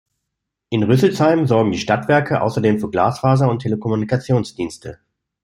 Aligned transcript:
In 0.71 0.81
Rüsselsheim 0.81 1.45
sorgen 1.45 1.71
die 1.73 1.77
Stadtwerke 1.77 2.41
außerdem 2.41 2.79
für 2.79 2.89
Glasfaser 2.89 3.47
und 3.47 3.59
Telekommunikationsdienste. 3.61 4.97